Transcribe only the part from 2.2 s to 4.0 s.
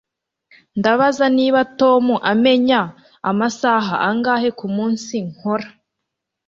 amenya amasaha